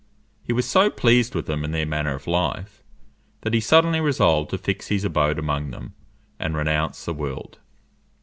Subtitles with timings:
[0.41, 2.81] He was so pleased with them and their manner of life,
[3.41, 5.93] that he suddenly resolved to fix his abode among them,
[6.39, 7.59] and renounce the world.